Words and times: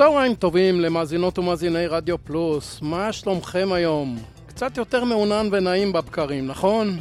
צהריים 0.00 0.34
טובים 0.34 0.80
למאזינות 0.80 1.38
ומאזיני 1.38 1.86
רדיו 1.86 2.24
פלוס, 2.24 2.78
מה 2.82 3.12
שלומכם 3.12 3.72
היום? 3.72 4.18
קצת 4.46 4.76
יותר 4.76 5.04
מעונן 5.04 5.48
ונעים 5.52 5.92
בבקרים, 5.92 6.46
נכון? 6.46 6.98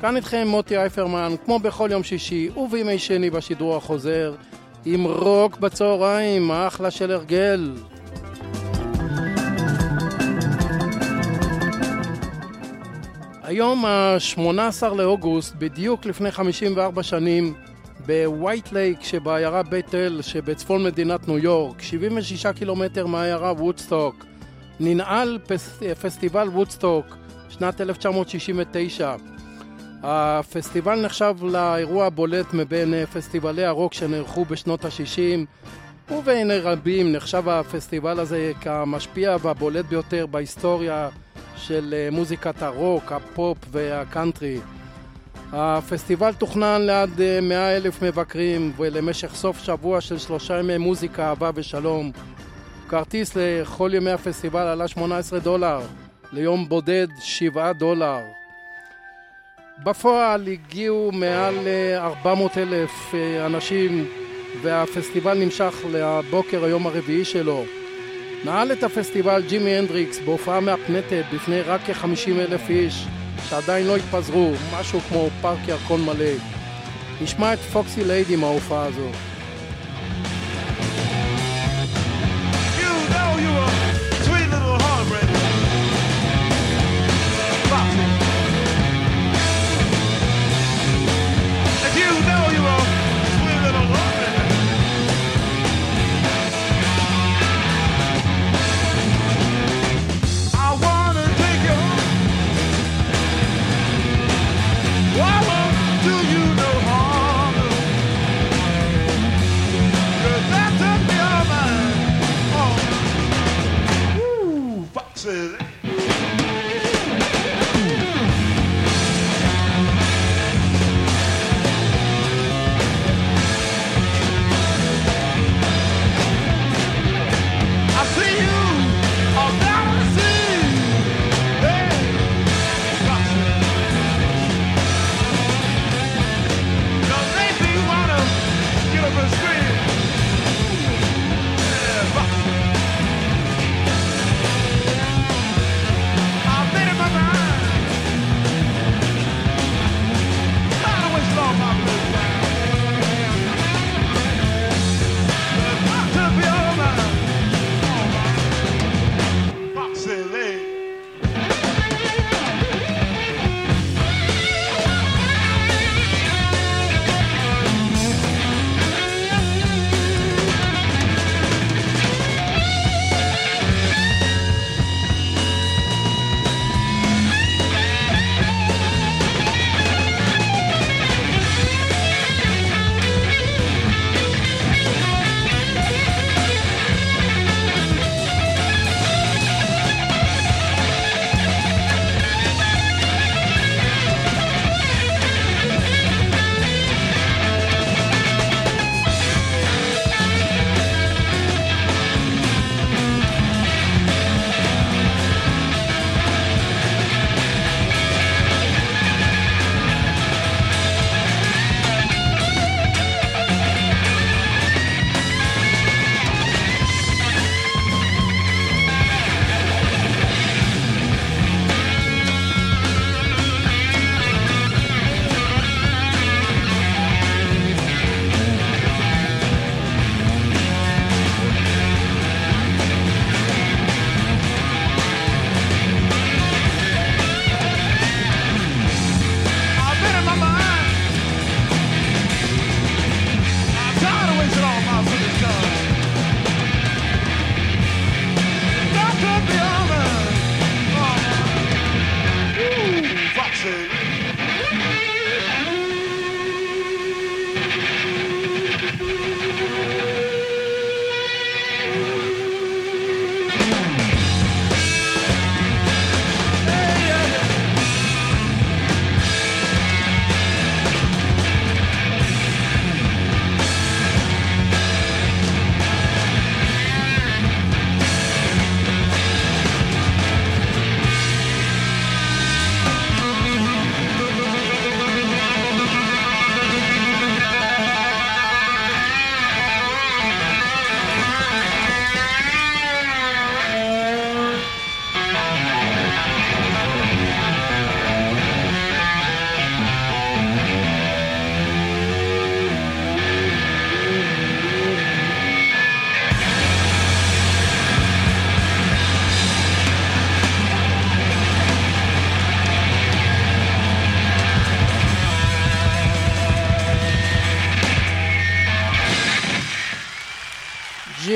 כאן 0.00 0.16
איתכם 0.16 0.48
מוטי 0.48 0.76
אייפרמן, 0.76 1.34
כמו 1.44 1.58
בכל 1.58 1.88
יום 1.92 2.02
שישי 2.02 2.50
ובימי 2.56 2.98
שני 2.98 3.30
בשידור 3.30 3.76
החוזר, 3.76 4.34
עם 4.84 5.04
רוק 5.04 5.56
בצהריים, 5.56 6.50
אחלה 6.50 6.90
של 6.90 7.12
הרגל. 7.12 7.72
היום 13.42 13.84
ה-18 13.84 14.94
לאוגוסט, 14.96 15.54
בדיוק 15.58 16.06
לפני 16.06 16.30
54 16.30 17.02
שנים, 17.02 17.54
ב 18.08 18.19
White 18.19 18.72
Lake 18.72 19.02
שבעיירה 19.02 19.62
בית 19.62 19.94
אל 19.94 20.22
שבצפון 20.22 20.84
מדינת 20.84 21.28
ניו 21.28 21.38
יורק, 21.38 21.82
76 21.82 22.46
קילומטר 22.46 23.06
מהעיירה 23.06 23.52
וודסטוק, 23.52 24.24
ננעל 24.80 25.38
פס... 25.46 25.80
פסטיבל 26.02 26.48
וודסטוק, 26.48 27.06
שנת 27.48 27.80
1969. 27.80 29.16
הפסטיבל 30.02 31.00
נחשב 31.00 31.34
לאירוע 31.42 32.06
הבולט 32.06 32.54
מבין 32.54 33.06
פסטיבלי 33.06 33.64
הרוק 33.64 33.94
שנערכו 33.94 34.44
בשנות 34.44 34.84
ה-60 34.84 36.12
ובעיני 36.12 36.58
רבים 36.58 37.12
נחשב 37.12 37.48
הפסטיבל 37.48 38.20
הזה 38.20 38.52
כמשפיע 38.60 39.36
והבולט 39.42 39.84
ביותר 39.84 40.26
בהיסטוריה 40.26 41.08
של 41.56 42.08
מוזיקת 42.12 42.62
הרוק, 42.62 43.12
הפופ 43.12 43.58
והקאנטרי. 43.70 44.58
הפסטיבל 45.52 46.32
תוכנן 46.32 46.82
לעד 46.82 47.20
100 47.42 47.76
אלף 47.76 48.02
מבקרים 48.02 48.72
ולמשך 48.76 49.34
סוף 49.34 49.58
שבוע 49.58 50.00
של 50.00 50.18
שלושה 50.18 50.58
ימי 50.58 50.78
מוזיקה, 50.78 51.28
אהבה 51.28 51.50
ושלום. 51.54 52.10
כרטיס 52.88 53.36
לכל 53.36 53.90
ימי 53.94 54.10
הפסטיבל 54.10 54.66
עלה 54.66 54.88
18 54.88 55.38
דולר, 55.38 55.80
ליום 56.32 56.68
בודד 56.68 57.06
7 57.20 57.72
דולר. 57.72 58.18
בפועל 59.84 60.48
הגיעו 60.48 61.10
מעל 61.12 61.54
400 61.96 62.58
אלף 62.58 63.14
אנשים 63.46 64.08
והפסטיבל 64.62 65.38
נמשך 65.38 65.74
לבוקר 65.90 66.64
היום 66.64 66.86
הרביעי 66.86 67.24
שלו. 67.24 67.64
נעל 68.44 68.72
את 68.72 68.82
הפסטיבל 68.82 69.42
ג'ימי 69.48 69.70
הנדריקס 69.70 70.18
בהופעה 70.18 70.60
מהפנטת 70.60 71.24
בפני 71.34 71.60
רק 71.60 71.80
כ-50 71.80 72.30
אלף 72.30 72.70
איש 72.70 73.06
שעדיין 73.48 73.86
לא 73.86 73.96
התפזרו, 73.96 74.52
משהו 74.80 75.00
כמו 75.00 75.28
פארק 75.40 75.68
ירקון 75.68 76.04
מלא. 76.04 76.32
נשמע 77.20 77.54
את 77.54 77.58
פוקסי 77.58 78.04
ליידי 78.04 78.36
מההופעה 78.36 78.86
הזו. 78.86 79.10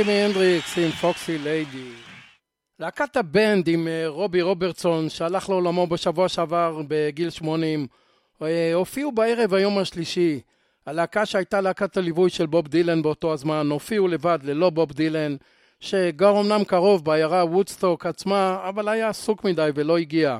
ג'ימי 0.04 0.12
הנדריקס 0.12 0.78
עם 0.78 0.90
Foxy 0.90 1.38
Lady. 1.38 1.92
להקת 2.78 3.16
הבנד 3.16 3.68
עם 3.68 3.88
אה, 3.88 4.04
רובי 4.06 4.42
רוברטסון, 4.42 5.08
שהלך 5.08 5.48
לעולמו 5.48 5.86
בשבוע 5.86 6.28
שעבר 6.28 6.80
בגיל 6.88 7.30
80, 7.30 7.86
אה, 8.42 8.74
הופיעו 8.74 9.12
בערב 9.12 9.54
היום 9.54 9.78
השלישי. 9.78 10.40
הלהקה 10.86 11.26
שהייתה 11.26 11.60
להקת 11.60 11.96
הליווי 11.96 12.30
של 12.30 12.46
בוב 12.46 12.68
דילן 12.68 13.02
באותו 13.02 13.32
הזמן, 13.32 13.68
הופיעו 13.70 14.08
לבד 14.08 14.38
ללא 14.42 14.70
בוב 14.70 14.92
דילן, 14.92 15.36
שגר 15.80 16.40
אמנם 16.40 16.64
קרוב 16.64 17.04
בעיירה 17.04 17.44
וודסטוק 17.44 18.06
עצמה, 18.06 18.58
אבל 18.68 18.88
היה 18.88 19.08
עסוק 19.08 19.44
מדי 19.44 19.70
ולא 19.74 19.98
הגיע. 19.98 20.38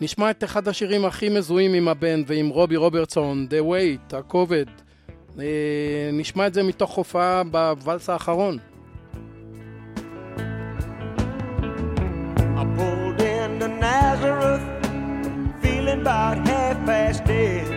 נשמע 0.00 0.30
את 0.30 0.44
אחד 0.44 0.68
השירים 0.68 1.04
הכי 1.04 1.28
מזוהים 1.28 1.74
עם 1.74 1.88
הבנד 1.88 2.24
ועם 2.26 2.48
רובי 2.48 2.76
רוברטסון, 2.76 3.46
The 3.50 3.64
Weight, 3.64 4.16
הכובד. 4.16 4.66
אה, 5.39 6.09
נשמע 6.13 6.47
את 6.47 6.53
זה 6.53 6.63
מתוך 6.63 6.95
הופעה 6.95 7.43
בוואלס 7.43 8.09
האחרון. 8.09 8.57
about 16.01 16.47
half 16.47 16.77
past 16.85 17.25
dead. 17.25 17.67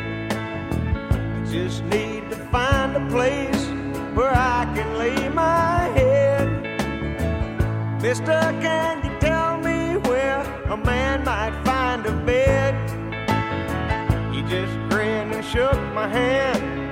I 0.70 1.44
just 1.50 1.82
need 1.84 2.30
to 2.30 2.36
find 2.50 2.96
a 2.96 3.04
place 3.10 3.66
where 4.14 4.32
I 4.32 4.70
can 4.74 4.98
lay 4.98 5.28
my 5.28 5.88
head. 5.98 6.46
Mister, 8.00 8.40
can 8.60 9.04
you 9.04 9.12
tell 9.20 9.58
me 9.58 9.96
where 10.08 10.40
a 10.70 10.76
man 10.76 11.24
might 11.24 11.54
find 11.64 12.06
a 12.06 12.12
bed? 12.24 12.74
He 14.32 14.42
just 14.42 14.74
grinned 14.88 15.34
and 15.34 15.44
shook 15.44 15.80
my 15.94 16.08
hand 16.08 16.85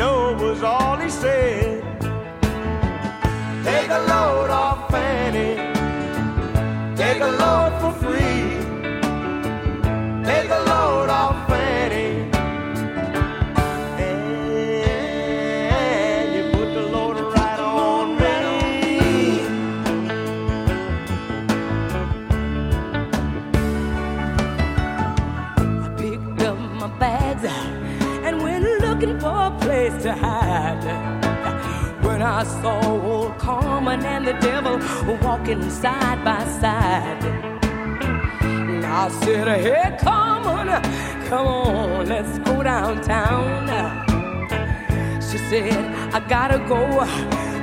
no 0.00 0.32
was 0.40 0.62
all 0.62 0.96
he 0.96 1.10
said. 1.10 1.82
Take 3.68 3.90
a 3.98 4.00
load 4.12 4.50
off 4.62 4.90
Fanny, 4.90 5.50
take 6.96 7.20
a 7.20 7.32
load 7.42 7.72
for 7.80 7.92
free. 8.02 8.42
Take 10.30 10.50
a 10.58 10.60
load 10.70 11.10
off 11.20 11.36
Fanny. 11.48 11.69
To 30.10 30.16
hide. 30.16 30.84
When 32.04 32.20
I 32.22 32.42
saw 32.42 32.80
old 32.84 33.38
Carmen 33.38 34.04
and 34.04 34.26
the 34.26 34.32
devil 34.48 34.76
walking 35.22 35.70
side 35.70 36.24
by 36.24 36.42
side, 36.60 37.22
I 39.02 39.08
said, 39.22 39.46
Hey, 39.48 39.96
Carmen, 40.00 40.68
come 41.28 41.46
on, 41.46 42.08
let's 42.08 42.38
go 42.38 42.62
downtown. 42.62 43.68
She 45.26 45.38
said, 45.50 45.84
I 46.14 46.18
gotta 46.28 46.58
go, 46.72 46.82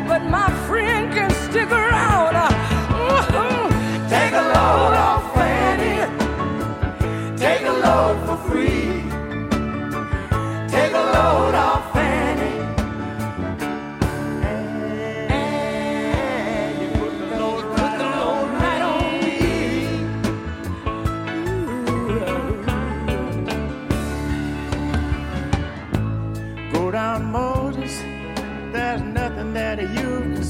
but 0.07 0.23
my 0.37 0.49
friend 0.67 1.13
can 1.13 1.31
stick 1.45 1.69
around. 1.69 2.35
Mm-hmm. 2.35 4.09
Take 4.13 4.33
a 4.33 4.45
load 4.55 4.93
off, 5.07 5.23
Fanny. 5.35 5.97
Take 7.37 7.63
a 7.73 7.73
load 7.85 8.26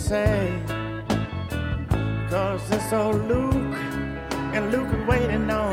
say. 0.07 0.62
Cause 2.30 2.71
it's 2.71 2.94
old 2.94 3.27
Luke, 3.27 3.75
and 4.56 4.71
Luke 4.71 4.88
is 4.88 5.06
waiting 5.06 5.50
on 5.51 5.67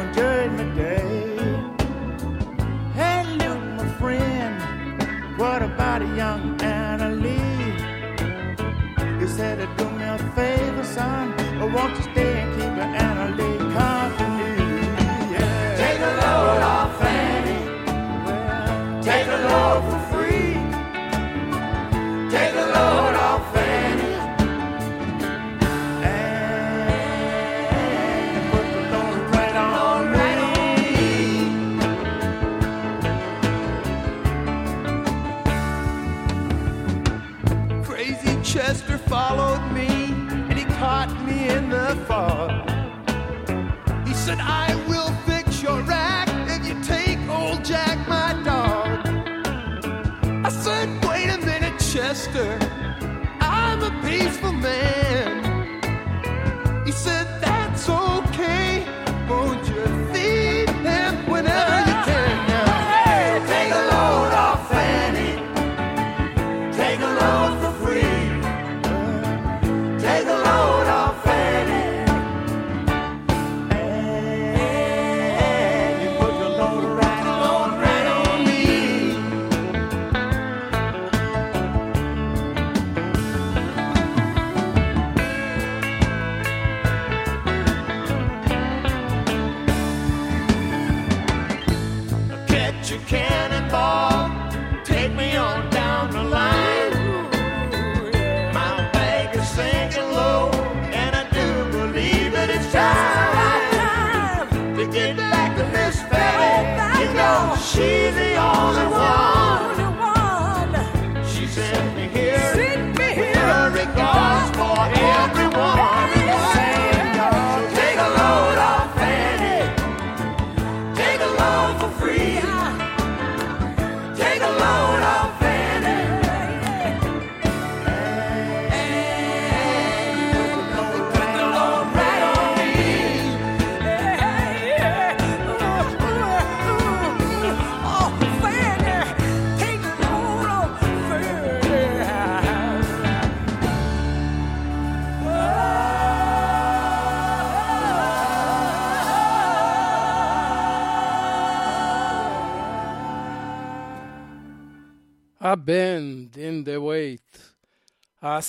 I'm 53.41 53.83
a 53.83 53.91
peaceful 54.03 54.53
man. 54.53 55.24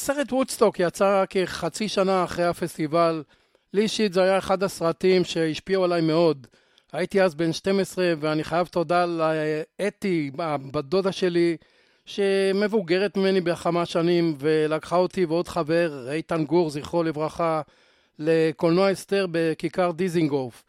הסרט 0.05 0.33
וודסטוק 0.33 0.79
יצא 0.79 1.23
כחצי 1.29 1.87
שנה 1.87 2.23
אחרי 2.23 2.45
הפסטיבל. 2.45 3.23
לי 3.73 3.81
אישית 3.81 4.13
זה 4.13 4.23
היה 4.23 4.37
אחד 4.37 4.63
הסרטים 4.63 5.23
שהשפיעו 5.23 5.83
עליי 5.83 6.01
מאוד. 6.01 6.47
הייתי 6.93 7.21
אז 7.21 7.35
בן 7.35 7.53
12 7.53 8.13
ואני 8.19 8.43
חייב 8.43 8.67
תודה 8.67 9.05
לאתי, 9.05 10.31
בת 10.71 10.85
דודה 10.85 11.11
שלי, 11.11 11.57
שמבוגרת 12.05 13.17
ממני 13.17 13.41
בכמה 13.41 13.85
שנים 13.85 14.35
ולקחה 14.39 14.95
אותי 14.95 15.25
ועוד 15.25 15.47
חבר, 15.47 16.11
איתן 16.11 16.45
גור, 16.45 16.69
זכרו 16.69 17.03
לברכה, 17.03 17.61
לקולנוע 18.19 18.91
אסתר 18.91 19.25
בכיכר 19.31 19.91
דיזינגוף. 19.91 20.63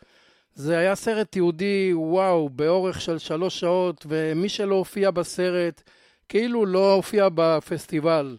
זה 0.55 0.79
היה 0.79 0.95
סרט 0.95 1.33
תיעודי, 1.33 1.91
וואו, 1.95 2.49
באורך 2.49 3.01
של 3.01 3.19
שלוש 3.19 3.61
שעות, 3.61 4.07
ומי 4.09 4.49
שלא 4.49 4.75
הופיע 4.75 5.11
בסרט, 5.11 5.83
כאילו 6.29 6.67
לא 6.67 6.93
הופיע 6.95 7.29
בפסטיבל. 7.35 8.37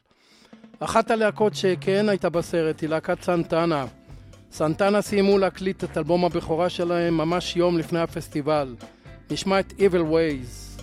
אחת 0.79 1.11
הלהקות 1.11 1.55
שכן 1.55 2.09
הייתה 2.09 2.29
בסרט 2.29 2.81
היא 2.81 2.89
להקת 2.89 3.21
סנטנה. 3.21 3.85
סנטנה 4.51 5.01
סיימו 5.01 5.37
להקליט 5.37 5.83
את 5.83 5.97
אלבום 5.97 6.25
הבכורה 6.25 6.69
שלהם 6.69 7.17
ממש 7.17 7.55
יום 7.55 7.77
לפני 7.77 7.99
הפסטיבל. 7.99 8.75
נשמע 9.31 9.59
את 9.59 9.73
Evil 9.77 10.11
Ways. 10.11 10.81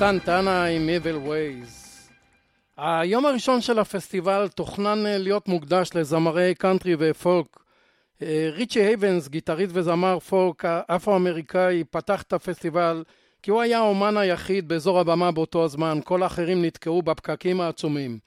סנטנה 0.00 0.64
עם 0.64 0.88
Evil 0.88 1.28
Ways. 1.28 1.70
היום 2.76 3.26
הראשון 3.26 3.60
של 3.60 3.78
הפסטיבל 3.78 4.48
תוכנן 4.48 5.06
אה, 5.06 5.18
להיות 5.18 5.48
מוקדש 5.48 5.90
לזמרי 5.94 6.54
קאנטרי 6.54 6.96
ופולק. 6.98 7.46
אה, 8.22 8.48
ריצ'י 8.52 8.80
הייבנס, 8.80 9.28
גיטריסט 9.28 9.72
וזמר 9.74 10.18
פולק 10.18 10.64
אפרו-אמריקאי, 10.64 11.84
פתח 11.90 12.22
את 12.22 12.32
הפסטיבל 12.32 13.04
כי 13.42 13.50
הוא 13.50 13.60
היה 13.60 13.78
האומן 13.78 14.16
היחיד 14.16 14.68
באזור 14.68 15.00
הבמה 15.00 15.30
באותו 15.30 15.64
הזמן, 15.64 15.98
כל 16.04 16.22
האחרים 16.22 16.64
נתקעו 16.64 17.02
בפקקים 17.02 17.60
העצומים. 17.60 18.18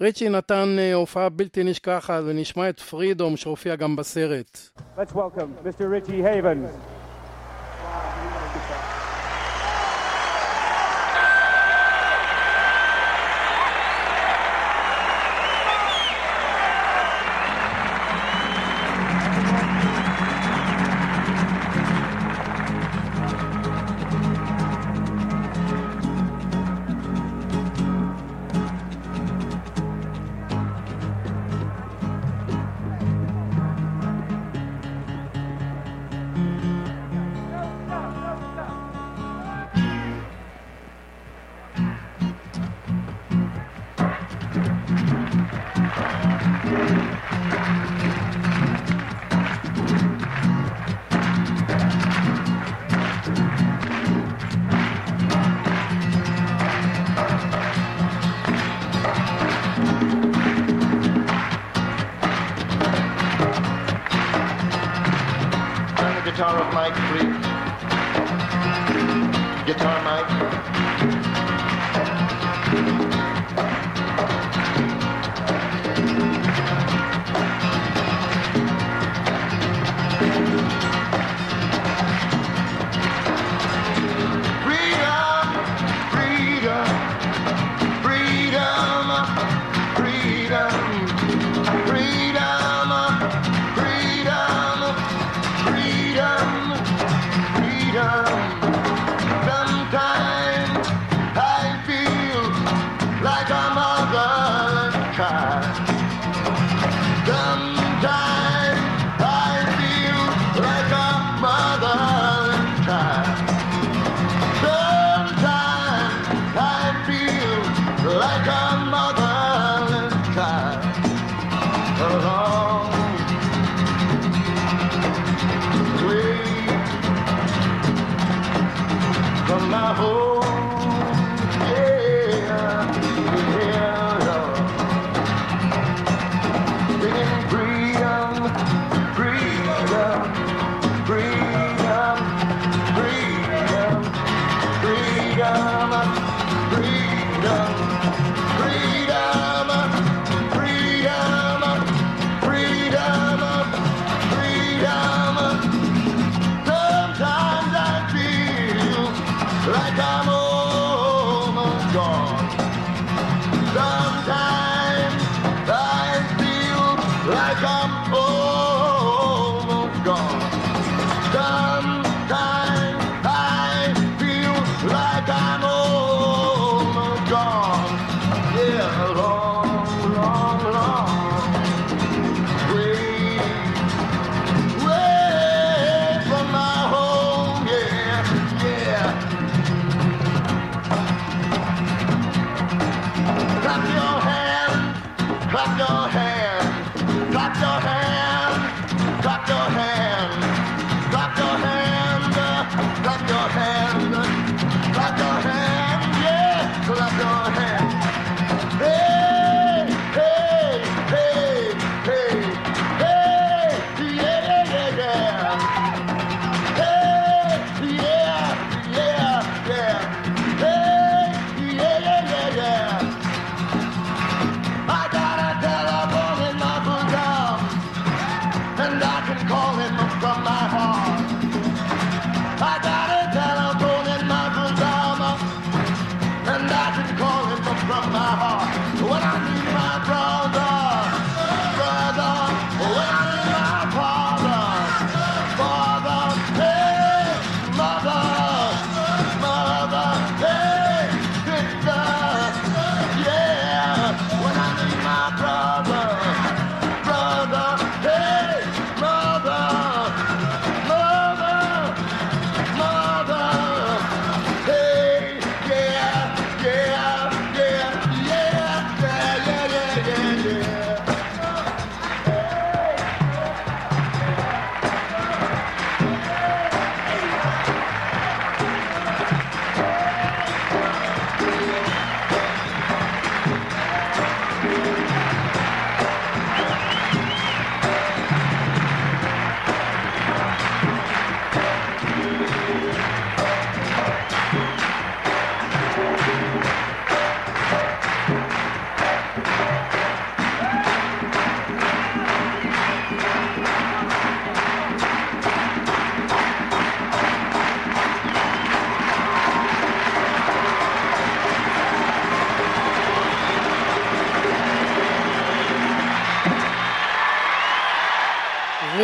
ריצ'י 0.00 0.28
נתן 0.28 0.76
אה, 0.78 0.94
הופעה 0.94 1.28
בלתי 1.28 1.64
נשכחת 1.64 2.22
ונשמע 2.26 2.68
את 2.68 2.80
Freedom 2.80 3.36
שהופיע 3.36 3.76
גם 3.76 3.96
בסרט. 3.96 4.58
Let's 4.96 5.12
welcome 5.12 5.66
Mr. 5.66 5.80
Richie 5.80 6.22
Havens. 6.22 6.99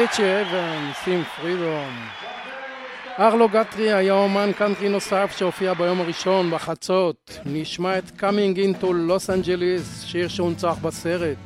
ריצ'י 0.07 0.41
אבן, 0.43 0.91
סים 1.05 1.25
פרידום. 1.25 2.09
ארלו 3.19 3.49
גטרי 3.49 3.93
היה 3.93 4.13
אומן 4.13 4.53
קאנטרי 4.53 4.89
נוסף 4.89 5.35
שהופיע 5.37 5.75
ביום 5.75 6.01
הראשון 6.01 6.51
בחצות. 6.51 7.39
נשמע 7.47 7.99
את 7.99 8.11
Coming 8.21 8.57
into 8.57 8.85
Los 8.85 9.29
Angeles, 9.29 10.07
שיר 10.07 10.29
שהונצח 10.29 10.77
בסרט. 10.83 11.37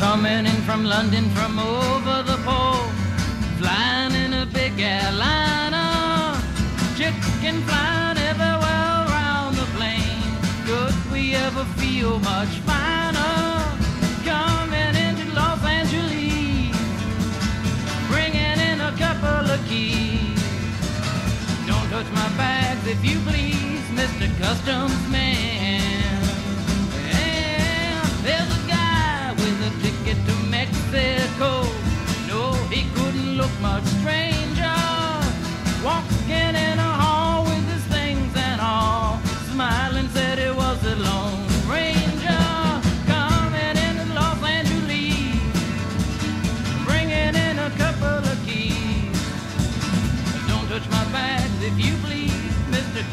Coming 0.00 0.46
in 0.52 0.58
from 0.68 0.82
London 0.94 1.24
from 1.36 1.52
over 1.58 2.18
the 2.30 2.38
pole, 2.46 2.88
flying 3.58 4.14
in 4.24 4.32
a 4.42 4.46
big 4.58 4.74
airliner, 4.94 5.92
chicken 6.98 7.56
flying 7.68 8.18
everywhere 8.30 8.94
around 9.04 9.52
the 9.60 9.68
plane. 9.76 10.32
Could 10.68 10.98
we 11.12 11.22
ever 11.46 11.64
feel 11.78 12.12
much 12.30 12.54
finer? 12.66 12.95
touch 21.96 22.12
my 22.12 22.28
bags 22.36 22.86
if 22.86 23.02
you 23.02 23.18
please, 23.20 23.84
Mr. 24.00 24.28
Customs 24.38 25.08
Man. 25.08 25.80
And 27.10 28.10
there's 28.22 28.50
a 28.58 28.68
guy 28.68 29.32
with 29.32 29.68
a 29.68 29.72
ticket 29.82 30.18
to 30.26 30.34
Mexico. 30.56 31.62
No, 32.28 32.52
he 32.68 32.82
couldn't 32.96 33.38
look 33.38 33.54
much 33.62 33.84
strange. 33.84 34.25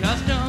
Custom 0.04 0.43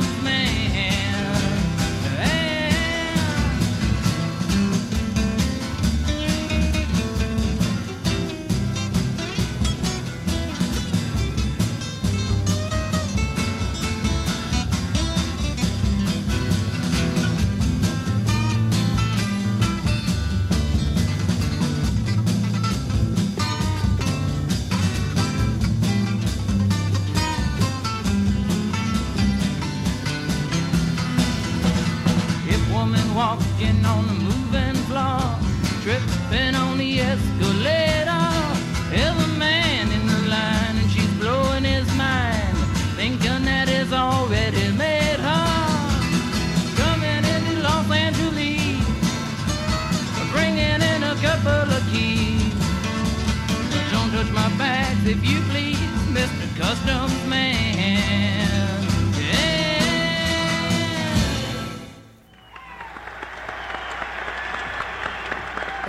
customs 56.65 57.19
man. 57.31 57.55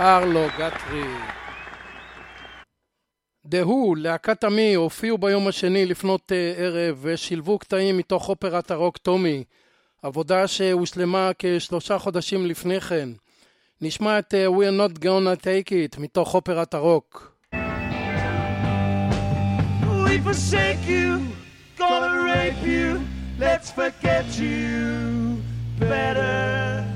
ארלו 0.00 0.46
גטרי. 0.58 1.04
The 3.48 3.66
להקת 3.96 4.44
עמי, 4.44 4.74
הופיעו 4.74 5.18
ביום 5.18 5.48
השני 5.48 5.86
לפנות 5.86 6.32
אה, 6.32 6.54
ערב 6.56 6.98
ושילבו 7.02 7.58
קטעים 7.58 7.96
מתוך 7.98 8.28
אופרת 8.28 8.70
הרוק 8.70 8.96
טומי, 8.96 9.44
עבודה 10.02 10.46
שהושלמה 10.46 11.30
כשלושה 11.38 11.98
חודשים 11.98 12.46
לפני 12.46 12.80
כן. 12.80 13.08
נשמע 13.80 14.18
את 14.18 14.34
אה, 14.34 14.46
We're 14.46 14.90
Not 14.90 14.98
Gonna 14.98 15.40
Take 15.42 15.70
It 15.70 16.00
מתוך 16.00 16.34
אופרת 16.34 16.74
הרוק. 16.74 17.35
we 20.16 20.22
forsake 20.22 20.88
you, 20.88 21.26
gonna 21.76 22.24
rape 22.24 22.62
you, 22.62 23.04
let's 23.38 23.70
forget 23.70 24.38
you 24.38 25.42
better. 25.78 26.95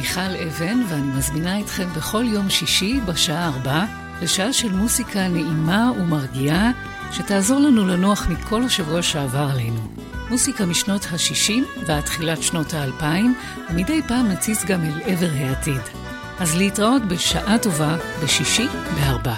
מיכל 0.00 0.20
אבן, 0.46 0.82
ואני 0.88 1.18
מזמינה 1.18 1.60
אתכם 1.60 1.88
בכל 1.96 2.24
יום 2.26 2.50
שישי 2.50 3.00
בשעה 3.06 3.46
ארבע 3.46 3.84
לשעה 4.22 4.52
של 4.52 4.72
מוסיקה 4.72 5.28
נעימה 5.28 5.90
ומרגיעה, 5.96 6.70
שתעזור 7.12 7.60
לנו 7.60 7.86
לנוח 7.86 8.28
מכל 8.28 8.62
השבוע 8.62 9.02
שעבר 9.02 9.48
עלינו. 9.52 9.80
מוסיקה 10.30 10.66
משנות 10.66 11.04
ה-60 11.04 11.84
ועד 11.86 12.04
תחילת 12.04 12.42
שנות 12.42 12.74
ה-2000, 12.74 13.04
ומדי 13.70 14.00
פעם 14.08 14.28
נציץ 14.28 14.64
גם 14.64 14.80
אל 14.84 15.00
עבר 15.04 15.30
העתיד. 15.34 15.82
אז 16.38 16.56
להתראות 16.56 17.02
בשעה 17.02 17.58
טובה 17.58 17.96
בשישי 18.24 18.66
בארבע. 18.94 19.34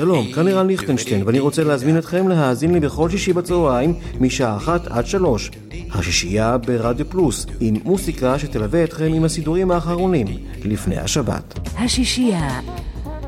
שלום, 0.00 0.32
כאן 0.32 0.48
ערן 0.48 0.66
ליכטנשטיין, 0.66 1.22
ואני 1.26 1.38
רוצה 1.38 1.64
להזמין 1.64 1.98
אתכם 1.98 2.28
להאזין 2.28 2.74
לי 2.74 2.80
בכל 2.80 3.10
שישי 3.10 3.32
בצהריים, 3.32 3.94
משעה 4.20 4.56
אחת 4.56 4.86
עד 4.86 5.06
שלוש. 5.06 5.50
השישייה 5.92 6.58
ברדיו 6.58 7.10
פלוס, 7.10 7.46
עם 7.60 7.74
מוסיקה 7.84 8.38
שתלווה 8.38 8.84
אתכם 8.84 9.04
עם 9.14 9.24
הסידורים 9.24 9.70
האחרונים, 9.70 10.26
לפני 10.64 10.98
השבת. 10.98 11.58
השישייה 11.78 12.60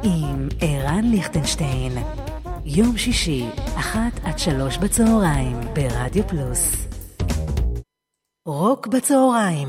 עם 0.02 0.48
ערן 0.60 1.04
ליכטנשטיין. 1.04 1.92
יום 2.64 2.96
שישי, 2.96 3.44
אחת 3.76 4.20
עד 4.24 4.38
שלוש 4.38 4.78
בצהריים, 4.78 5.56
ברדיו 5.74 6.28
פלוס. 6.28 6.88
רוק 8.46 8.86
בצהריים, 8.86 9.68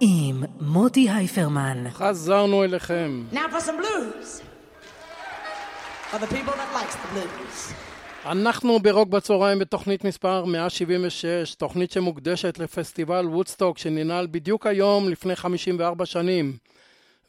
עם 0.00 0.42
מוטי 0.60 1.10
הייפרמן. 1.10 1.84
חזרנו 1.92 2.64
אליכם. 2.64 3.24
Now 3.32 3.36
for 3.36 3.60
some 3.60 3.82
blues. 3.82 4.45
אנחנו 8.26 8.78
ברוק 8.78 9.08
בצהריים 9.08 9.58
בתוכנית 9.58 10.04
מספר 10.04 10.44
176, 10.44 11.54
תוכנית 11.54 11.90
שמוקדשת 11.90 12.58
לפסטיבל 12.58 13.26
וודסטוק 13.26 13.78
שננעל 13.78 14.26
בדיוק 14.30 14.66
היום 14.66 15.08
לפני 15.08 15.36
54 15.36 16.06
שנים. 16.06 16.56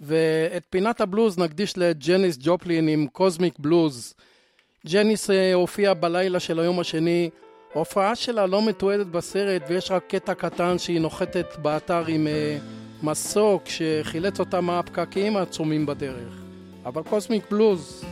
ואת 0.01 0.63
פינת 0.69 1.01
הבלוז 1.01 1.37
נקדיש 1.37 1.77
לג'ניס 1.77 2.37
ג'ופלין 2.39 2.87
עם 2.87 3.07
Kozmic 3.11 3.53
Blues. 3.59 4.13
ג'ניס 4.87 5.29
אה, 5.29 5.53
הופיעה 5.53 5.93
בלילה 5.93 6.39
של 6.39 6.59
היום 6.59 6.79
השני. 6.79 7.29
ההופעה 7.75 8.15
שלה 8.15 8.45
לא 8.45 8.65
מתועדת 8.65 9.07
בסרט 9.07 9.61
ויש 9.67 9.91
רק 9.91 10.03
קטע 10.07 10.33
קטן 10.33 10.77
שהיא 10.77 11.01
נוחתת 11.01 11.55
באתר 11.61 12.03
עם 12.07 12.27
אה, 12.27 12.57
מסוק 13.03 13.63
שחילץ 13.65 14.39
אותה 14.39 14.61
מהפקקים 14.61 15.37
העצומים 15.37 15.85
בדרך. 15.85 16.41
אבל 16.85 17.03
קוסמיק 17.03 17.51
בלוז 17.51 18.05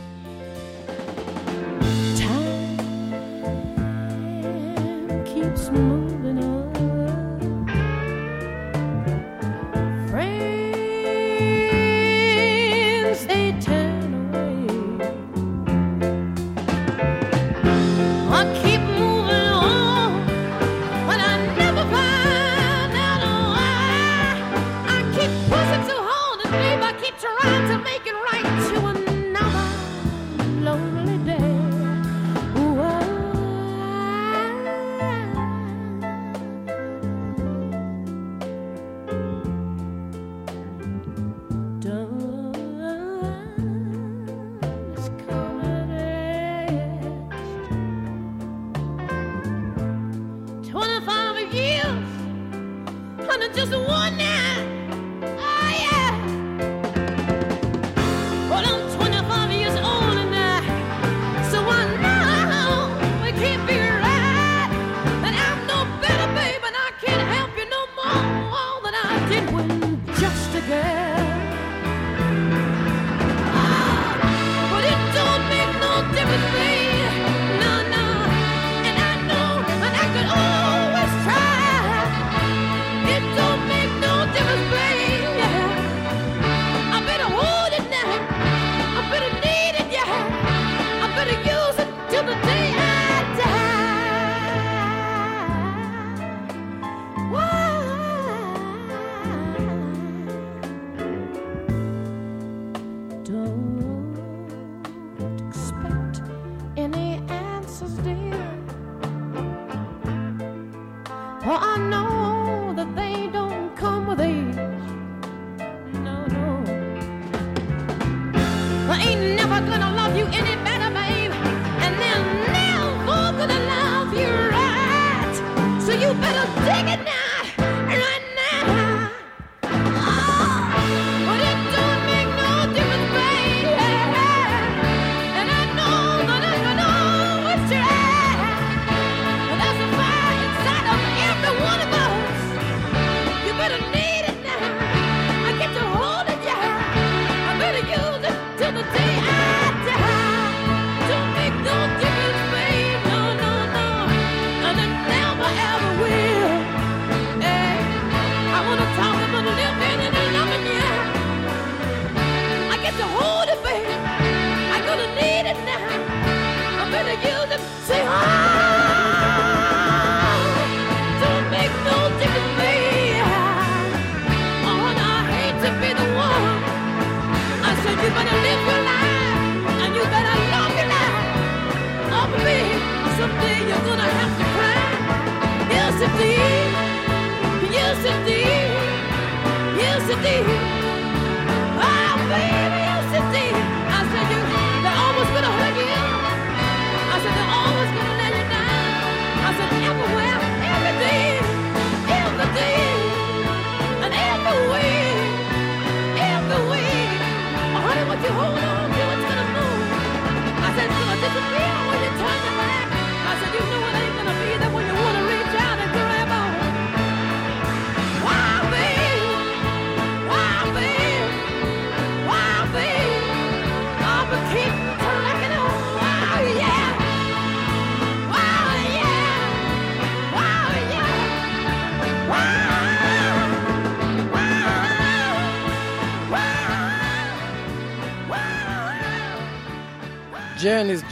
smooth. 5.56 6.15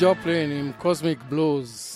ג'ופלין 0.05 0.51
עם 0.51 0.73
Kozmic 0.79 1.19
Blues. 1.29 1.91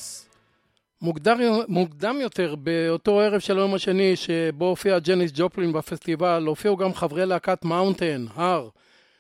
מוקדם, 1.03 1.39
מוקדם 1.69 2.17
יותר, 2.21 2.55
באותו 2.55 3.21
ערב 3.21 3.41
של 3.41 3.59
היום 3.59 3.75
השני 3.75 4.17
שבו 4.17 4.65
הופיע 4.65 4.99
ג'ניס 4.99 5.31
ג'ופלין 5.35 5.73
בפסטיבל, 5.73 6.45
הופיעו 6.47 6.77
גם 6.77 6.95
חברי 6.95 7.27
להקת 7.27 7.65
מאונטן, 7.65 8.25
הר, 8.35 8.69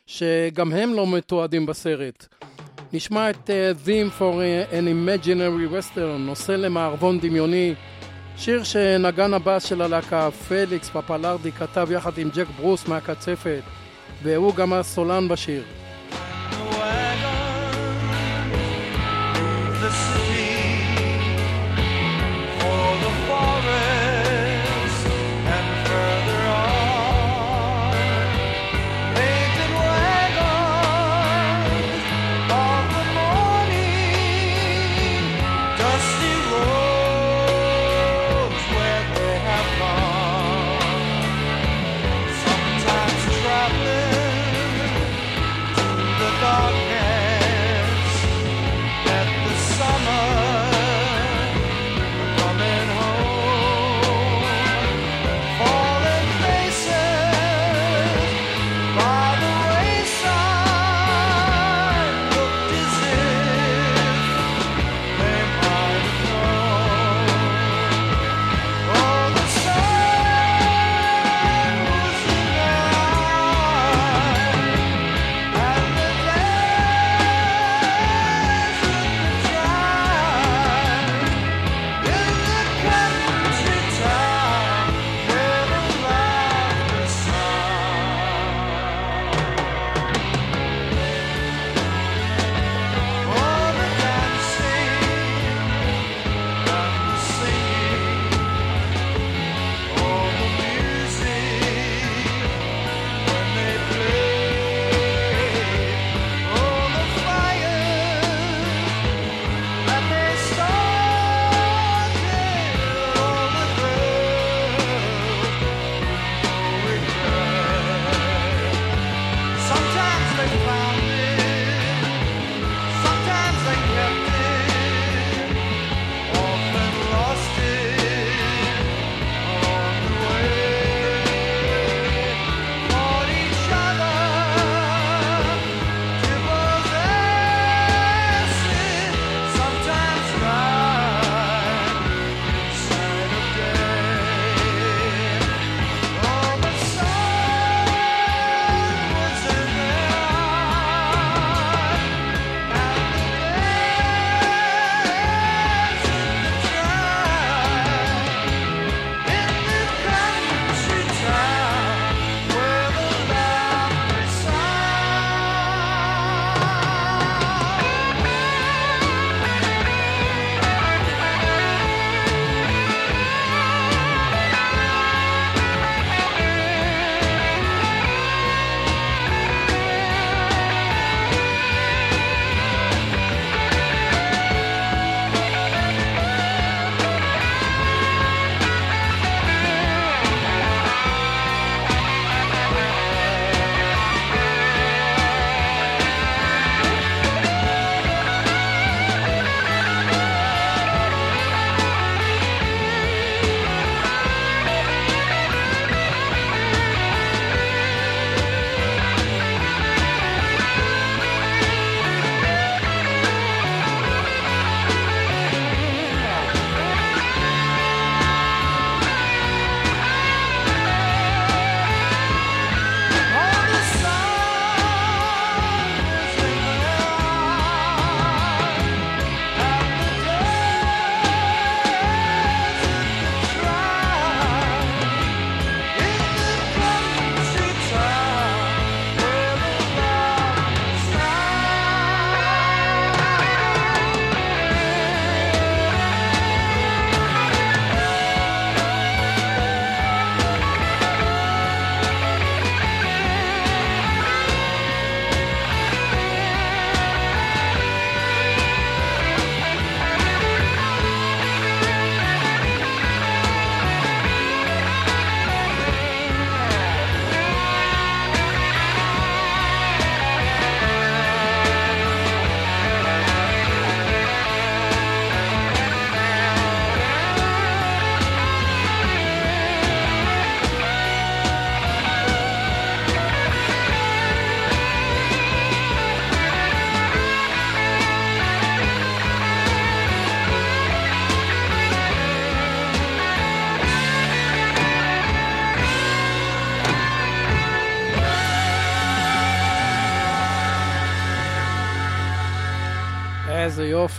שגם 0.07 0.73
הם 0.73 0.95
לא 0.95 1.07
מתועדים 1.07 1.67
בסרט. 1.67 2.27
נשמע 2.93 3.31
את 3.31 3.51
אה, 3.51 3.87
Theme 3.87 4.21
for 4.21 4.35
an 4.73 4.85
Imaginary 4.85 5.73
Western, 5.75 6.19
נושא 6.19 6.53
למערבון 6.53 7.21
דמיוני, 7.21 7.75
שיר 8.37 8.63
שנגן 8.63 9.35
הבאס 9.35 9.65
של 9.65 9.83
הלהקה, 9.83 10.31
פליקס 10.31 10.91
פפלרדי, 10.91 11.53
כתב 11.53 11.89
יחד 11.91 12.19
עם 12.19 12.29
ג'ק 12.35 12.47
ברוס 12.57 12.89
מהקצפת, 12.89 13.63
והוא 14.23 14.55
גם 14.55 14.73
הסולן 14.73 15.29
בשיר. 15.29 15.78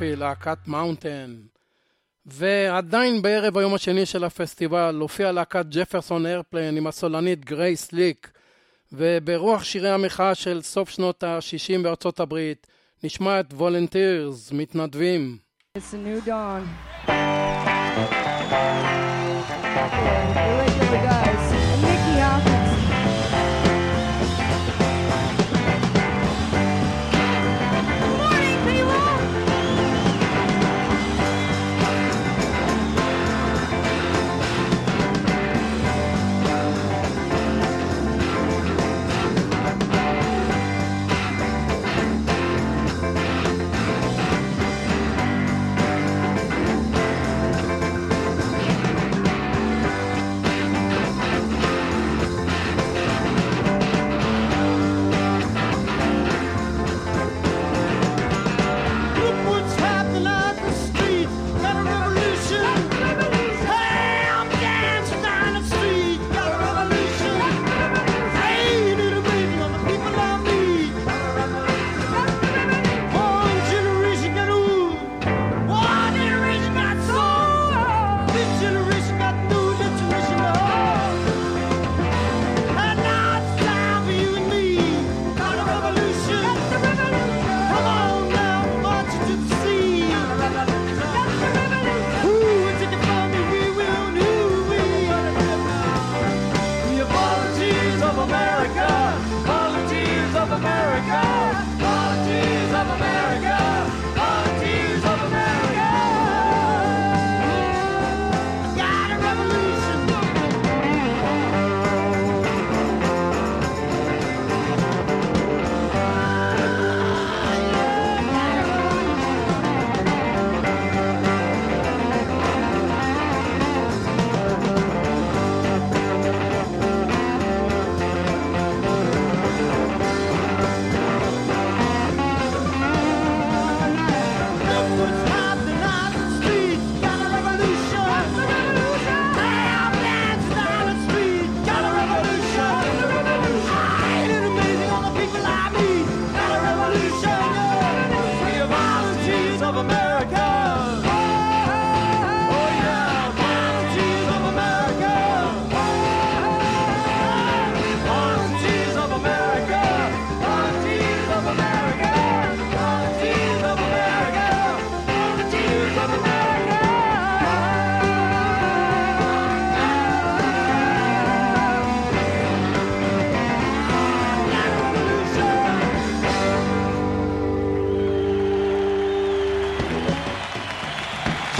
יופי, 0.01 0.15
להקת 0.15 0.57
מאונטן. 0.67 1.35
ועדיין 2.25 3.21
בערב 3.21 3.57
היום 3.57 3.73
השני 3.73 4.05
של 4.05 4.23
הפסטיבל 4.23 4.97
הופיעה 4.99 5.31
להקת 5.31 5.65
ג'פרסון 5.69 6.25
איירפליין 6.25 6.77
עם 6.77 6.87
הסולנית 6.87 7.45
גרייס 7.45 7.91
סליק, 7.91 8.31
וברוח 8.91 9.63
שירי 9.63 9.89
המחאה 9.89 10.35
של 10.35 10.61
סוף 10.61 10.89
שנות 10.89 11.23
ה-60 11.23 11.83
בארצות 11.83 12.19
הברית 12.19 12.67
נשמע 13.03 13.39
את 13.39 13.53
Volunteers, 13.53 14.51
מתנדבים. 14.51 15.37
It's 15.77 15.93
a 15.93 15.97
new 15.97 16.21
dawn. 16.27 16.63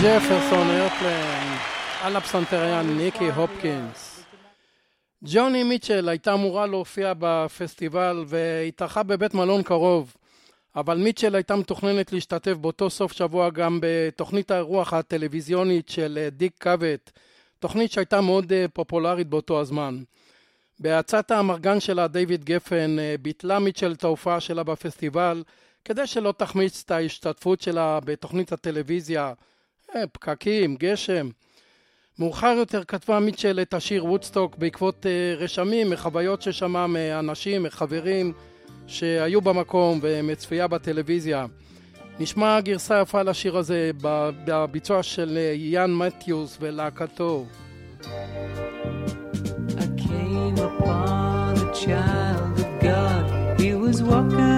ג'פרסון 0.10 0.70
איירפליין, 0.70 1.57
על 2.01 2.16
הפסנתר 2.16 2.62
היה 2.62 2.82
ניקי 2.82 3.32
הופקינס. 3.32 4.24
ג'וני 5.24 5.64
מיטשל 5.64 6.10
הייתה 6.10 6.34
אמורה 6.34 6.66
להופיע 6.66 7.14
בפסטיבל 7.20 8.26
והתארחה 8.28 9.03
בבית 9.03 9.34
מלון 9.34 9.64
קרוב, 9.64 10.16
אבל 10.76 10.97
מיטשל 10.97 11.36
הייתה 11.36 11.55
מתוכננת 11.55 12.14
להשתתף 12.14 12.53
באותו 12.53 12.89
סוף 12.89 13.12
שבוע 13.12 13.49
גם 13.49 13.80
בתוכנית 13.82 14.51
האירוח 14.51 14.93
הטלוויזיונית 14.93 15.89
של 15.89 16.20
אה, 16.22 16.30
דיק 16.30 16.53
קאבט, 16.57 17.12
תוכנית 17.60 17.91
שהייתה 17.91 18.22
מאוד 18.22 18.53
אה, 18.53 18.66
פופולרית 18.74 19.28
באותו 19.28 19.62
הזמן. 19.62 20.03
בהצעת 20.80 21.32
האמרגן 21.32 21.80
שלה, 21.80 22.07
דיוויד 22.07 22.43
גפן, 22.43 22.99
אה, 22.99 23.16
ביטלה 23.22 23.60
מיטשל 23.60 23.91
את 23.91 24.03
ההופעה 24.03 24.39
שלה 24.39 24.64
בפסטיבל 24.64 25.43
כדי 25.86 26.07
שלא 26.07 26.34
תחמיץ 26.38 26.84
את 26.86 26.91
ההשתתפות 26.91 27.62
שלה 27.62 27.99
בתוכנית 28.05 28.51
הטלוויזיה. 28.51 29.34
אה, 29.96 30.08
פקקים, 30.08 30.76
גשם. 30.76 31.30
מאוחר 32.20 32.56
יותר 32.58 32.84
כתבה 32.84 33.20
מיטשל 33.20 33.60
את 33.62 33.74
השיר 33.74 34.06
וודסטוק 34.06 34.56
בעקבות 34.58 35.06
אה, 35.06 35.36
רשמים 35.38 35.90
מחוויות 35.90 36.42
ששמע 36.42 36.88
מאנשים, 36.88 37.64
מחברים 37.64 38.34
שהיו 38.88 39.42
במקום 39.42 40.00
ומצפייה 40.02 40.68
בטלוויזיה. 40.68 41.46
נשמע 42.20 42.62
גרסה 42.62 43.02
יפה 43.02 43.22
לשיר 43.22 43.58
הזה 43.58 43.92
בביצוע 44.46 45.04
של 45.04 45.38
אה, 45.38 45.54
יאן 45.56 45.94
מתיוס 45.94 46.58
ולהקתו. 46.62 47.46
came 50.08 50.58
upon 50.70 51.52
a 51.68 51.70
child 51.84 52.56
of 52.66 52.72
God. 52.88 53.24
He 53.60 53.74
was 53.84 53.98
walking 54.10 54.49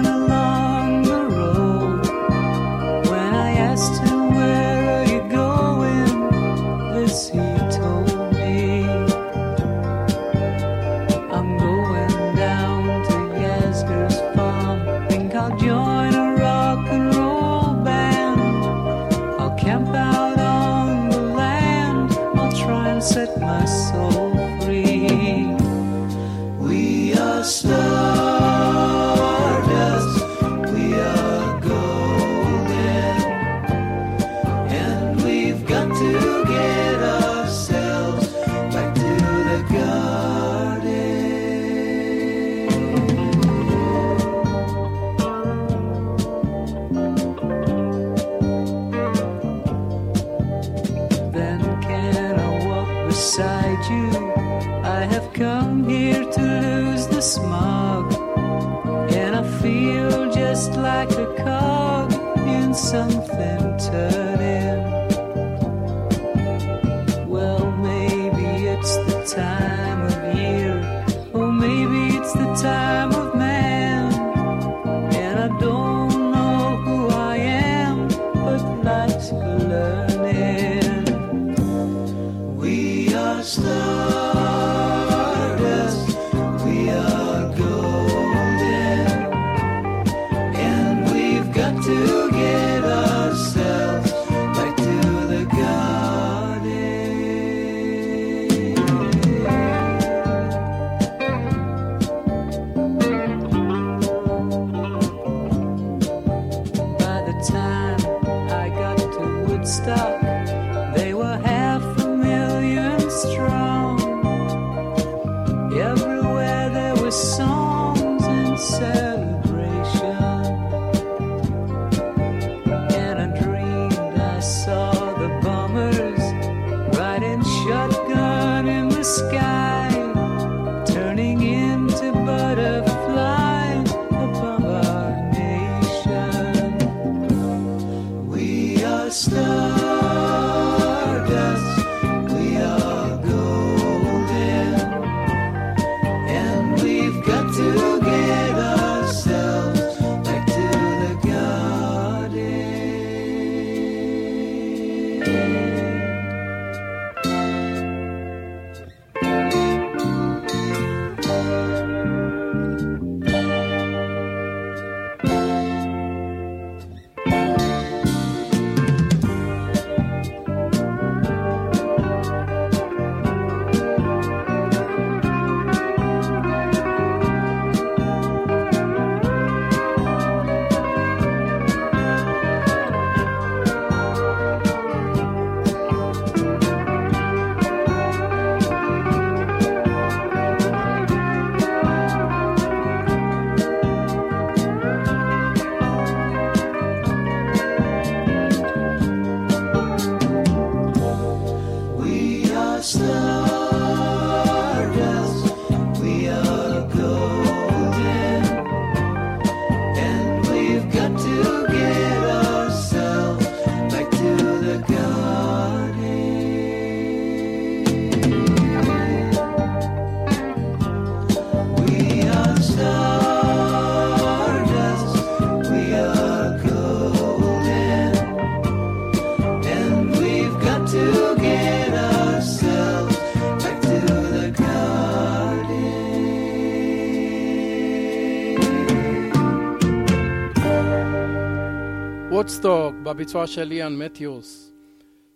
וודסטוק 242.42 242.94
בביצוע 243.02 243.46
של 243.46 243.72
איאן 243.72 243.96
מתיוס. 243.96 244.72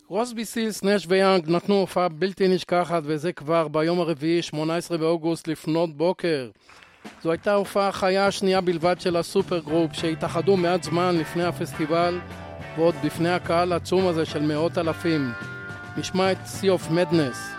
קרוסבי 0.09 0.45
סטילס, 0.45 0.85
נש 0.85 1.07
ויאנג 1.09 1.51
נתנו 1.51 1.75
הופעה 1.75 2.09
בלתי 2.09 2.49
נשכחת 2.49 3.03
וזה 3.05 3.33
כבר 3.33 3.69
ביום 3.69 4.01
הרביעי, 4.01 4.43
18 4.43 4.99
באוגוסט, 4.99 5.49
לפנות 5.49 5.97
בוקר. 5.97 6.51
זו 7.23 7.31
הייתה 7.31 7.55
הופעה 7.55 7.93
חיה 7.93 8.27
השנייה 8.27 8.61
בלבד 8.61 8.97
של 8.99 9.17
ה 9.17 9.24
super 9.24 9.59
group 9.59 9.93
שהתאחדו 9.93 10.57
מעט 10.57 10.83
זמן 10.83 11.17
לפני 11.19 11.45
הפסטיבל 11.45 12.21
ועוד 12.77 12.95
בפני 13.05 13.31
הקהל 13.31 13.73
העצום 13.73 14.07
הזה 14.07 14.25
של 14.25 14.43
מאות 14.43 14.79
אלפים. 14.79 15.33
נשמע 15.97 16.33
את 16.33 16.39
Sea 16.39 16.81
of 16.81 16.91
Madness. 16.91 17.57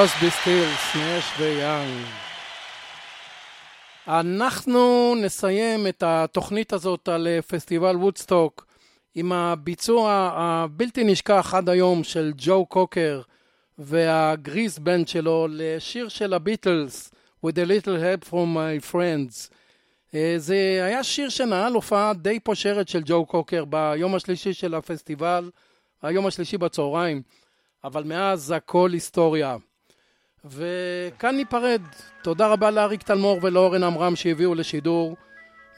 קרוסבי 0.00 0.30
סטילס, 0.30 0.96
נש 0.96 1.24
ויאנג. 1.38 2.04
אנחנו 4.08 5.14
נסיים 5.14 5.86
את 5.86 6.02
התוכנית 6.02 6.72
הזאת 6.72 7.08
על 7.08 7.26
אה, 7.26 7.42
פסטיבל 7.42 7.96
וודסטוק 7.96 8.66
עם 9.14 9.32
הביצוע 9.32 10.30
הבלתי 10.34 11.04
נשכח 11.04 11.54
עד 11.54 11.68
היום 11.68 12.04
של 12.04 12.32
ג'ו 12.36 12.66
קוקר 12.66 13.20
והגריס 13.78 14.78
בנד 14.78 15.08
שלו 15.08 15.46
לשיר 15.50 16.08
של 16.08 16.34
הביטלס 16.34 17.10
With 17.46 17.56
a 17.56 17.66
little 17.66 17.98
help 17.98 18.30
from 18.30 18.56
my 18.56 18.92
friends. 18.92 19.54
אה, 20.14 20.34
זה 20.36 20.80
היה 20.82 21.04
שיר 21.04 21.28
שנעל 21.28 21.72
הופעה 21.72 22.14
די 22.14 22.40
פושרת 22.40 22.88
של 22.88 23.02
ג'ו 23.04 23.26
קוקר 23.26 23.64
ביום 23.64 24.14
השלישי 24.14 24.52
של 24.52 24.74
הפסטיבל, 24.74 25.50
היום 26.02 26.26
השלישי 26.26 26.58
בצהריים, 26.58 27.22
אבל 27.84 28.04
מאז 28.04 28.50
הכל 28.50 28.90
היסטוריה. 28.92 29.56
וכאן 30.44 31.36
ניפרד. 31.36 31.82
תודה 32.22 32.46
רבה 32.46 32.70
לאריק 32.70 33.02
תלמור 33.02 33.38
ולאורן 33.42 33.82
עמרם 33.82 34.16
שהביאו 34.16 34.54
לשידור. 34.54 35.16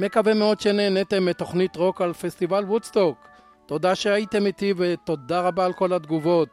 מקווה 0.00 0.34
מאוד 0.34 0.60
שנהנתם 0.60 1.24
מתוכנית 1.24 1.76
רוק 1.76 2.00
על 2.00 2.12
פסטיבל 2.12 2.64
וודסטוק. 2.64 3.28
תודה 3.66 3.94
שהייתם 3.94 4.46
איתי 4.46 4.74
ותודה 4.76 5.40
רבה 5.40 5.64
על 5.64 5.72
כל 5.72 5.92
התגובות. 5.92 6.48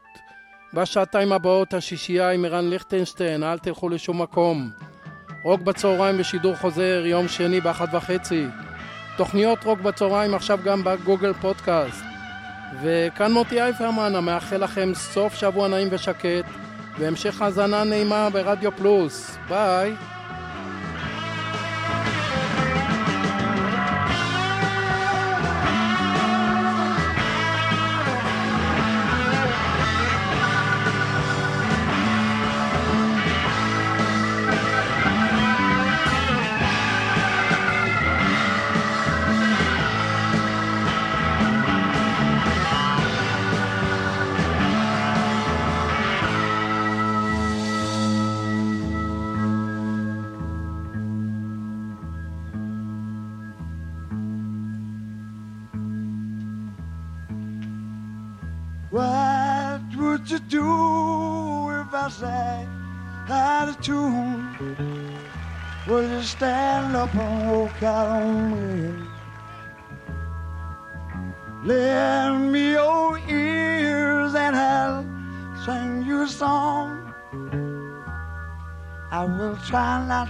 בשעתיים 0.74 1.32
הבאות 1.32 1.74
השישייה 1.74 2.30
עם 2.30 2.44
ערן 2.44 2.70
ליכטנשטיין, 2.70 3.42
אל 3.42 3.58
תלכו 3.58 3.88
לשום 3.88 4.22
מקום. 4.22 4.70
רוק 5.44 5.60
בצהריים 5.60 6.18
בשידור 6.18 6.56
חוזר, 6.56 7.02
יום 7.06 7.28
שני 7.28 7.60
באחת 7.60 7.88
וחצי. 7.92 8.46
תוכניות 9.16 9.64
רוק 9.64 9.80
בצהריים 9.80 10.34
עכשיו 10.34 10.58
גם 10.64 10.84
בגוגל 10.84 11.32
פודקאסט. 11.32 12.04
וכאן 12.82 13.32
מוטי 13.32 13.60
אייפרמן, 13.62 14.14
המאחל 14.14 14.64
לכם 14.64 14.94
סוף 14.94 15.34
שבוע 15.34 15.68
נעים 15.68 15.88
ושקט, 15.90 16.44
והמשך 16.98 17.42
האזנה 17.42 17.84
נעימה 17.84 18.30
ברדיו 18.30 18.76
פלוס. 18.76 19.36
ביי. 19.48 19.94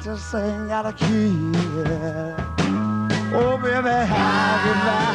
just 0.03 0.35
ain't 0.35 0.69
got 0.69 0.87
a 0.87 0.93
key. 0.93 1.53
Yeah. 1.77 2.35
Oh, 3.35 3.59
baby, 3.59 3.91
how 3.91 4.59
can 4.65 4.79
I? 4.89 5.10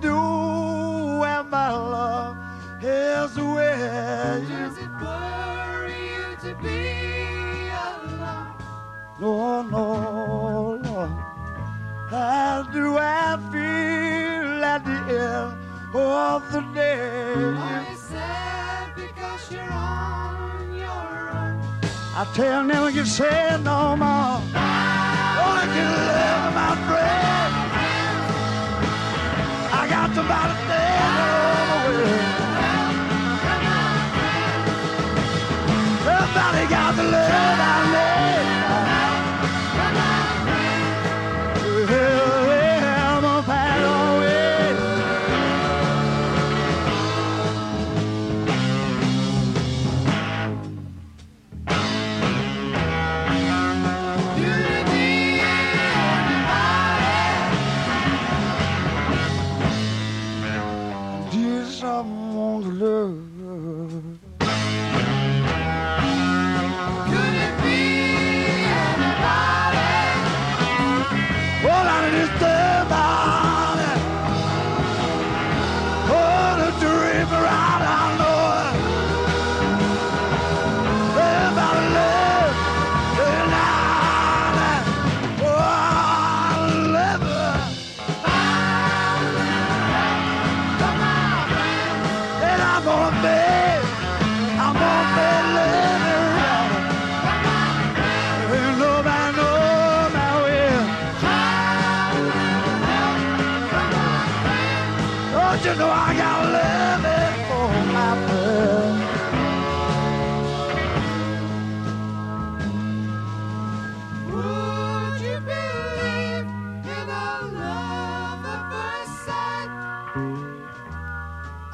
Do 0.00 0.14
when 1.20 1.50
my 1.50 1.70
love 1.70 2.36
is 2.82 3.36
away? 3.36 4.44
Does 4.48 4.78
it 4.78 4.90
worry 5.00 6.00
you 6.14 6.36
to 6.42 6.54
be 6.62 7.68
alone? 7.68 8.54
No, 9.20 9.62
no, 9.62 10.76
no. 10.76 11.06
How 12.10 12.62
do 12.72 12.96
I 12.98 13.38
feel 13.50 14.64
at 14.64 14.84
the 14.84 14.98
end 15.14 15.94
of 15.94 16.52
the 16.52 16.60
day? 16.74 17.34
Are 17.34 17.86
you 17.90 17.96
sad 17.96 18.94
because 18.94 19.50
you're 19.50 19.72
on 19.72 20.74
your 20.76 21.30
own? 21.30 21.60
I 22.14 22.30
tell 22.34 22.62
never 22.62 22.90
you 22.90 23.04
say 23.04 23.58
no 23.62 23.96
more. 23.96 24.40
Only 25.42 25.66
can 25.74 25.88
live 25.92 26.54
my 26.54 26.74
friend 26.86 27.45
about 30.18 30.50
it 30.50 30.56
Everybody 36.06 36.68
got 36.70 36.96
the 36.96 37.02
love 37.04 37.60
I 37.60 37.92
know. 37.92 37.95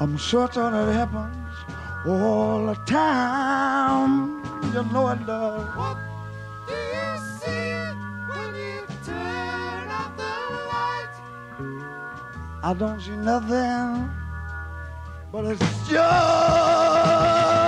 I'm 0.03 0.17
certain 0.19 0.73
it 0.73 0.91
happens 0.91 1.55
all 2.05 2.65
the 2.65 2.75
time. 2.85 4.43
You 4.73 4.83
know 4.91 5.07
it 5.07 5.25
does. 5.25 5.77
What 5.77 5.97
do 6.67 6.73
you 6.73 7.17
see 7.39 7.71
when 8.27 8.53
you 8.53 8.81
turn 9.05 9.87
off 9.87 10.11
the 10.17 10.33
light? 10.73 11.15
I 12.63 12.73
don't 12.77 12.99
see 12.99 13.11
nothing, 13.11 14.11
but 15.31 15.45
it's 15.45 15.87
just 15.87 17.62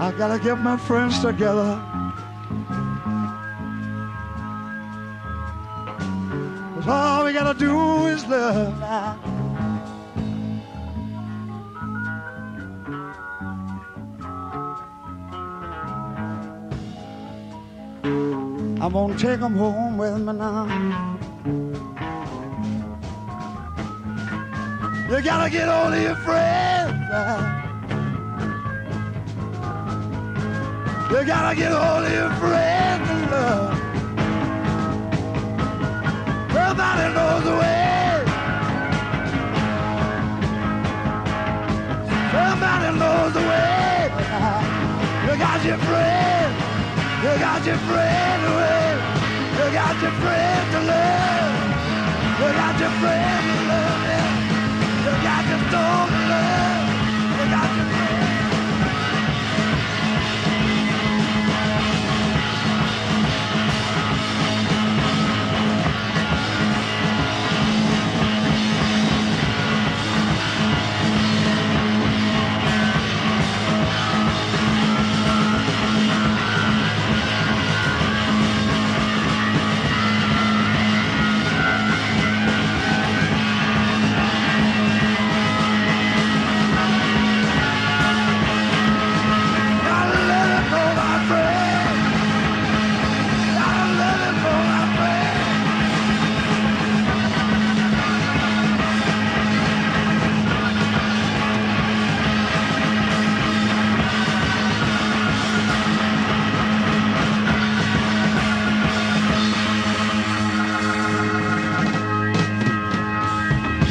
I 0.00 0.12
gotta 0.12 0.42
get 0.42 0.58
my 0.58 0.78
friends 0.78 1.20
together. 1.20 1.78
Cause 6.74 6.88
all 6.88 7.26
we 7.26 7.34
gotta 7.34 7.58
do 7.58 8.06
is 8.06 8.24
love 8.26 8.80
now. 8.80 9.18
I'm 18.82 18.92
gonna 18.94 19.18
take 19.18 19.40
them 19.40 19.54
home 19.54 19.98
with 19.98 20.16
me 20.16 20.32
now. 20.32 21.18
You 25.10 25.20
gotta 25.20 25.50
get 25.50 25.68
all 25.68 25.92
of 25.92 26.02
your 26.02 26.16
friends. 26.16 26.92
now. 27.10 27.59
You 31.10 31.24
gotta 31.24 31.56
get 31.56 31.72
all 31.72 32.04
of 32.04 32.12
your 32.12 32.30
friends 32.38 33.10
in 33.10 33.30
love. 33.32 33.74
Nobody 36.54 37.14
knows 37.14 37.42
the 37.42 37.56
way. 37.58 38.24
Somebody 42.30 42.88
knows 42.96 43.32
the 43.32 43.40
way. 43.40 44.12
You 45.26 45.34
got 45.36 45.64
your 45.64 45.78
friend. 45.78 46.54
You 47.24 47.32
got 47.42 47.66
your 47.66 47.80
friend 47.90 48.40
away. 48.52 48.86
You 49.58 49.66
got 49.74 50.00
your 50.00 50.14
friend 50.22 50.64
to 50.74 50.80
love. 50.92 51.52
You 52.38 52.48
got 52.62 52.78
your 52.78 52.94
friend 53.02 53.42
to 53.50 53.56
love. 53.72 54.00
You 55.04 55.12
got 55.26 55.44
your 55.50 55.60
soul 55.72 56.06
to 56.06 56.28
love. 56.30 56.69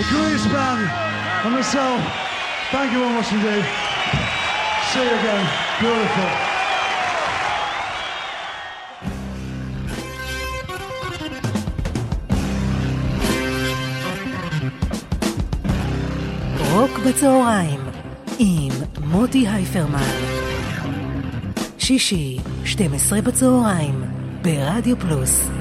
Grease 0.10 0.48
Band 0.48 0.82
and 1.46 1.54
myself, 1.54 2.02
thank 2.72 2.92
you 2.94 3.00
very 3.00 3.14
much 3.14 3.32
indeed. 3.32 3.66
See 4.90 5.04
you 5.04 5.16
again. 5.20 5.46
Beautiful. 5.80 6.50
רוק 16.74 17.00
בצהריים 17.08 17.80
עם 18.40 18.72
מוטי 19.04 19.48
הייפרמן. 19.48 20.00
שישי, 21.78 22.38
12 22.66 23.22
בצהריים, 23.22 24.04
ברדיו 24.42 25.00
פלוס. 25.00 25.59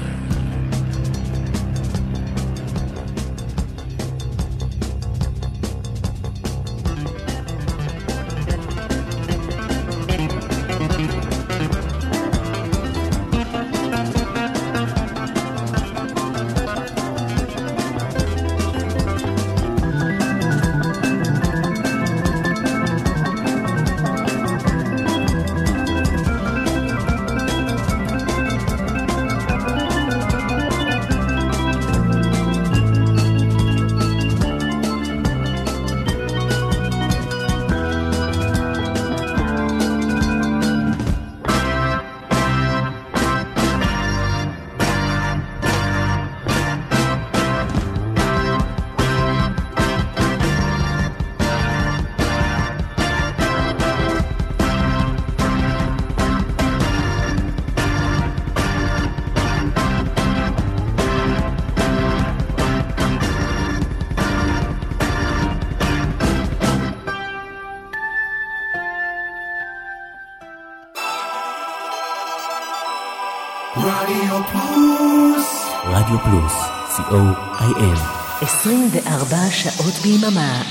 רדיו 79.49 80.19
פלוס, 80.21 80.68